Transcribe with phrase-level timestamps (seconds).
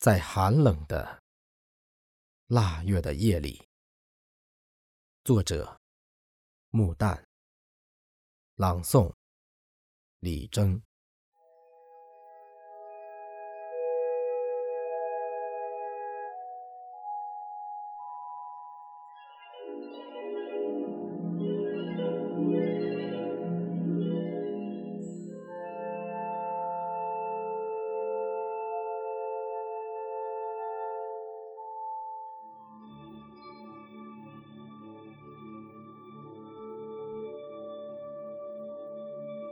[0.00, 1.22] 在寒冷的
[2.46, 3.68] 腊月的夜里，
[5.24, 5.78] 作者：
[6.70, 7.22] 木旦，
[8.54, 9.12] 朗诵：
[10.20, 10.82] 李征。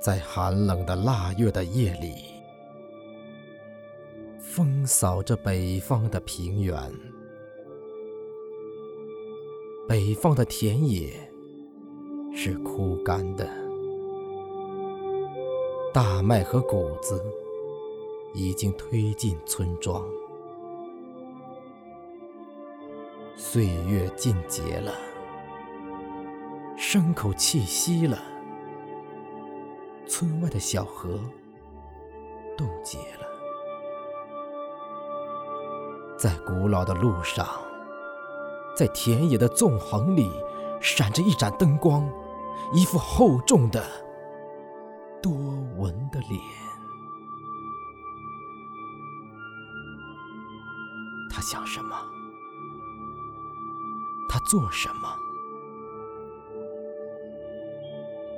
[0.09, 2.15] 在寒冷的腊月的夜里，
[4.41, 6.75] 风扫着北方的平原，
[9.87, 11.13] 北方的田野
[12.35, 13.47] 是枯干的，
[15.93, 17.23] 大麦和谷子
[18.33, 20.03] 已经推进村庄，
[23.37, 24.91] 岁月尽节了，
[26.79, 28.38] 牲口气息了。
[30.09, 31.21] 村外的小河
[32.57, 33.29] 冻结了，
[36.17, 37.47] 在古老的路上，
[38.75, 40.31] 在田野的纵横里，
[40.81, 42.11] 闪着一盏灯光，
[42.73, 43.85] 一副厚重的
[45.23, 45.33] 多
[45.77, 46.41] 纹的脸。
[51.31, 51.95] 他想什么？
[54.29, 55.15] 他做什么？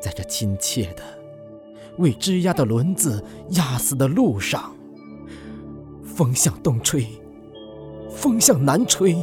[0.02, 1.19] 在这亲切的。
[1.98, 4.74] 为吱呀的轮子压死的路上，
[6.04, 7.06] 风向东吹，
[8.10, 9.16] 风向南吹，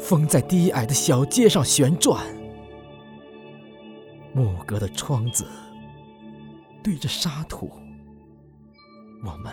[0.00, 2.24] 风在低矮的小街上旋转。
[4.34, 5.46] 木格的窗子
[6.82, 7.70] 对着沙土，
[9.24, 9.52] 我们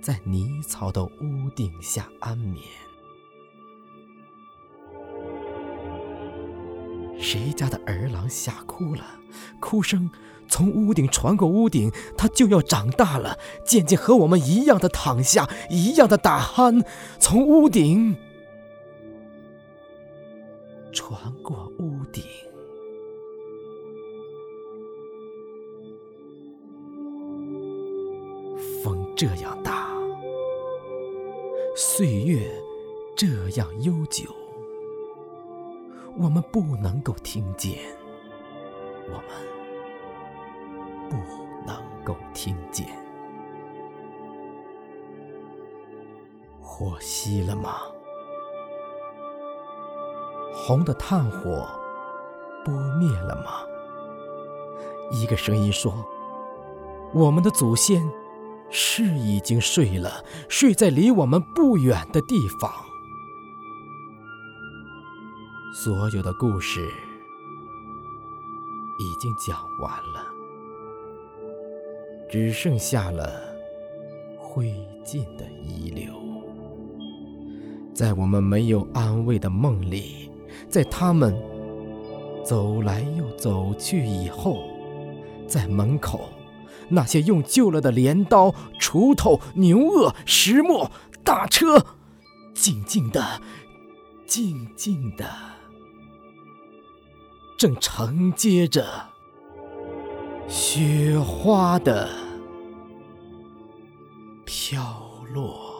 [0.00, 2.62] 在泥草的屋顶下安眠。
[7.18, 9.04] 谁家的儿郎吓哭了？
[9.60, 10.10] 哭声
[10.52, 16.84] 从屋顶传过屋顶，他就要长大了，渐渐和我们一样的躺下，一样的打鼾。
[17.18, 18.14] 从屋顶
[20.92, 22.22] 传过屋顶，
[28.84, 29.88] 风这样大，
[31.74, 32.46] 岁月
[33.16, 33.26] 这
[33.56, 34.24] 样悠久。
[36.18, 37.72] 我们不能够听见，
[39.06, 39.61] 我们
[41.12, 41.18] 不
[41.66, 42.88] 能够听见。
[46.60, 47.74] 火熄了吗？
[50.54, 51.68] 红的炭火
[52.64, 53.66] 拨灭了吗？
[55.10, 55.92] 一个声音说
[57.12, 58.10] ：“我们的祖先
[58.70, 62.72] 是已经睡了，睡在离我们不远的地方。”
[65.74, 66.80] 所有的故事
[68.98, 70.24] 已经讲完了，
[72.32, 73.30] 只剩下了
[74.38, 76.10] 灰烬的遗留。
[77.92, 80.30] 在我们没有安慰的梦里，
[80.66, 81.38] 在他们
[82.42, 84.64] 走来又走去以后，
[85.46, 86.30] 在门口，
[86.88, 90.90] 那些用旧了的镰刀、锄头、牛轭、石磨、
[91.22, 91.84] 大车，
[92.54, 93.42] 静静的，
[94.26, 95.26] 静静的。
[97.58, 98.86] 正承接着
[100.48, 102.08] 雪花的
[104.72, 104.80] 飘
[105.34, 105.71] 落。